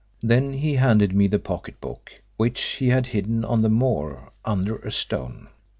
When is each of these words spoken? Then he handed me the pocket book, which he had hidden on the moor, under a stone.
Then 0.23 0.53
he 0.53 0.77
handed 0.77 1.13
me 1.13 1.27
the 1.27 1.37
pocket 1.37 1.79
book, 1.79 2.11
which 2.35 2.59
he 2.79 2.87
had 2.87 3.05
hidden 3.05 3.45
on 3.45 3.61
the 3.61 3.69
moor, 3.69 4.31
under 4.43 4.77
a 4.77 4.89
stone. 4.91 5.47